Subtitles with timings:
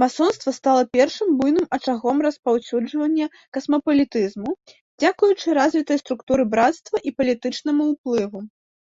[0.00, 4.50] Масонства стала першым буйным ачагом распаўсюджання касмапалітызму
[5.00, 8.44] дзякуючы развітай структуры брацтва і палітычнаму ўплыву.